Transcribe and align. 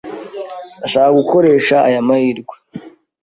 Ndashaka 0.79 1.09
gukoresha 1.19 1.75
aya 1.87 2.07
mahirwe. 2.07 2.55